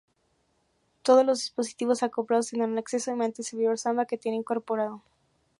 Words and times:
Todos 1.03 1.23
los 1.23 1.41
dispositivos 1.41 2.01
acoplados 2.01 2.49
tendrán 2.49 2.75
acceso 2.79 3.15
mediante 3.15 3.43
el 3.43 3.45
servidor 3.45 3.77
Samba 3.77 4.07
que 4.07 4.17
tiene 4.17 4.37
incorporado. 4.37 5.03